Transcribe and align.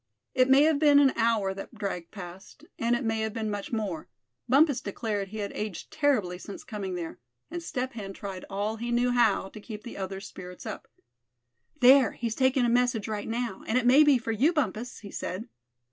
It 0.33 0.49
may 0.49 0.63
have 0.63 0.79
been 0.79 0.97
an 0.97 1.13
hour 1.15 1.53
that 1.53 1.75
dragged 1.75 2.09
past, 2.09 2.65
and 2.79 2.95
it 2.95 3.03
may 3.03 3.19
have 3.19 3.33
been 3.33 3.51
much 3.51 3.71
more, 3.71 4.07
Bumpus 4.49 4.81
declared 4.81 5.27
he 5.27 5.37
had 5.37 5.51
aged 5.51 5.91
terribly 5.91 6.39
since 6.39 6.63
coming 6.63 6.95
there; 6.95 7.19
and 7.51 7.61
Step 7.61 7.93
Hen 7.93 8.11
tried 8.11 8.43
all 8.49 8.77
he 8.77 8.89
knew 8.91 9.11
how, 9.11 9.49
to 9.49 9.61
keep 9.61 9.83
the 9.83 9.97
other's 9.97 10.25
spirits 10.25 10.65
up. 10.65 10.87
"There, 11.81 12.13
he's 12.13 12.33
taking 12.33 12.65
a 12.65 12.67
message 12.67 13.07
right 13.07 13.27
now, 13.29 13.63
and 13.67 13.77
it 13.77 13.85
may 13.85 14.01
be 14.03 14.17
for 14.17 14.31
you, 14.31 14.51
Bumpus!" 14.51 15.01
he 15.01 15.11
said. 15.11 15.47